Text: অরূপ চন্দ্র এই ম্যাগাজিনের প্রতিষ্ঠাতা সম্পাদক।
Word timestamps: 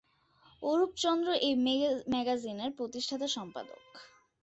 অরূপ 0.63 0.91
চন্দ্র 1.03 1.27
এই 1.47 1.53
ম্যাগাজিনের 2.11 2.71
প্রতিষ্ঠাতা 2.77 3.27
সম্পাদক। 3.27 3.81